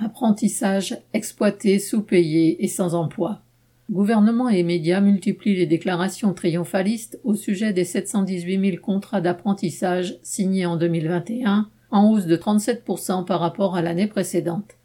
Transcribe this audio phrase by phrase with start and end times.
[0.00, 3.42] Apprentissage, exploité, sous-payé et sans emploi.
[3.90, 10.66] Gouvernement et médias multiplient les déclarations triomphalistes au sujet des 718 000 contrats d'apprentissage signés
[10.66, 14.76] en 2021, en hausse de 37% par rapport à l'année précédente.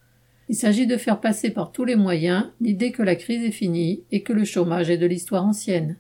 [0.50, 4.02] Il s'agit de faire passer par tous les moyens l'idée que la crise est finie
[4.12, 5.98] et que le chômage est de l'histoire ancienne.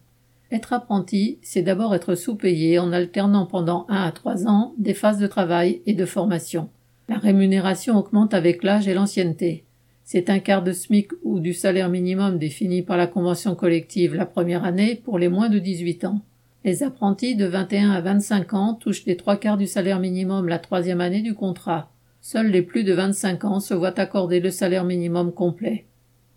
[0.51, 5.19] Être apprenti, c'est d'abord être sous-payé en alternant pendant un à trois ans des phases
[5.19, 6.69] de travail et de formation.
[7.09, 9.65] La rémunération augmente avec l'âge et l'ancienneté.
[10.05, 14.25] C'est un quart de SMIC ou du salaire minimum défini par la convention collective la
[14.25, 16.21] première année pour les moins de 18 ans.
[16.63, 20.59] Les apprentis de 21 à 25 ans touchent les trois quarts du salaire minimum la
[20.59, 21.89] troisième année du contrat.
[22.21, 25.85] Seuls les plus de 25 ans se voient accorder le salaire minimum complet.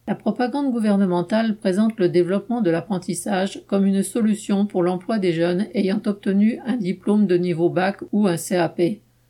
[0.08, 5.66] La propagande gouvernementale présente le développement de l'apprentissage comme une solution pour l'emploi des jeunes
[5.74, 8.80] ayant obtenu un diplôme de niveau bac ou un CAP.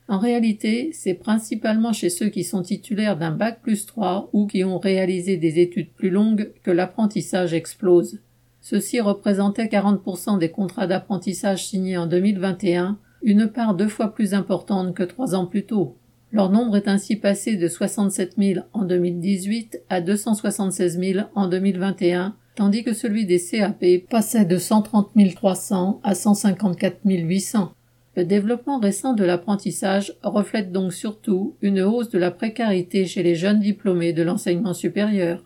[0.08, 4.62] En réalité, c'est principalement chez ceux qui sont titulaires d'un bac plus 3 ou qui
[4.62, 8.20] ont réalisé des études plus longues que l'apprentissage explose.
[8.60, 14.94] Ceux-ci représentaient 40% des contrats d'apprentissage signés en 2021, une part deux fois plus importante
[14.94, 15.96] que trois ans plus tôt.
[16.32, 22.36] Leur nombre est ainsi passé de 67 000 en 2018 à 276 000 en 2021,
[22.54, 27.72] tandis que celui des CAP passait de 130 300 à 154 800.
[28.16, 33.34] Le développement récent de l'apprentissage reflète donc surtout une hausse de la précarité chez les
[33.34, 35.44] jeunes diplômés de l'enseignement supérieur.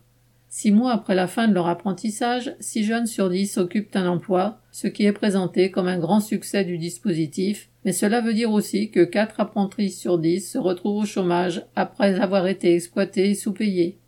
[0.49, 4.61] Six mois après la fin de leur apprentissage, six jeunes sur dix occupent un emploi,
[4.71, 8.93] ce qui est présenté comme un grand succès du dispositif, mais cela veut dire aussi
[8.93, 13.99] que quatre apprentis sur dix se retrouvent au chômage après avoir été exploités et sous-payés.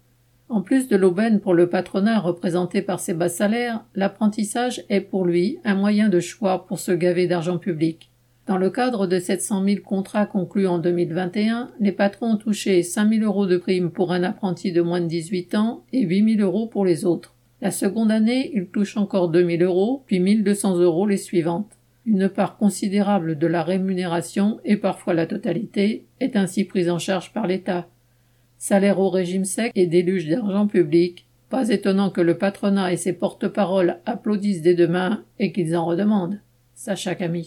[0.49, 5.25] En plus de l'aubaine pour le patronat représenté par ses bas salaires, l'apprentissage est pour
[5.25, 8.12] lui un moyen de choix pour se gaver d'argent public.
[8.49, 13.09] Dans le cadre de 700 000 contrats conclus en 2021, les patrons ont touché 5
[13.09, 16.49] 000 euros de primes pour un apprenti de moins de 18 ans et 8 000
[16.49, 17.35] euros pour les autres.
[17.61, 21.71] La seconde année, ils touchent encore 2 000 euros, puis 1 200 euros les suivantes.
[22.05, 27.33] Une part considérable de la rémunération, et parfois la totalité, est ainsi prise en charge
[27.33, 27.87] par l'État.
[28.59, 33.13] Salaire au régime sec et déluge d'argent public, pas étonnant que le patronat et ses
[33.13, 36.41] porte-paroles applaudissent dès demain et qu'ils en redemandent.
[36.75, 37.41] Sacha Camille.